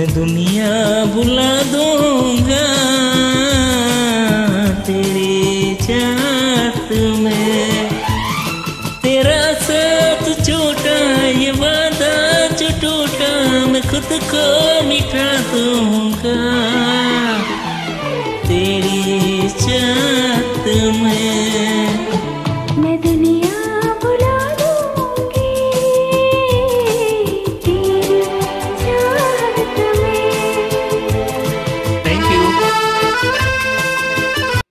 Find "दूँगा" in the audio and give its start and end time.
1.62-2.66, 15.52-16.38